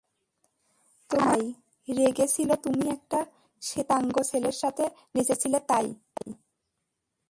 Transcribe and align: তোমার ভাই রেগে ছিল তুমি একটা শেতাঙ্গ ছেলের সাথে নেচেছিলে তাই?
তোমার 1.09 1.39
ভাই 1.39 1.43
রেগে 1.87 2.27
ছিল 2.27 2.49
তুমি 2.55 2.85
একটা 2.89 3.19
শেতাঙ্গ 3.61 4.15
ছেলের 4.21 4.51
সাথে 4.53 4.83
নেচেছিলে 5.15 5.59
তাই? 5.67 5.87